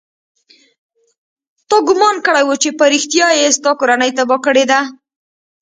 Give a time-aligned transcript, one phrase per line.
[1.69, 4.79] تا ګومان کړى و چې په رښتيا يې ستا کورنۍ تباه کړې ده.